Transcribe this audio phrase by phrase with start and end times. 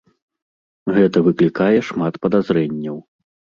[0.95, 2.97] Гэта выклікае шмат падазрэнняў.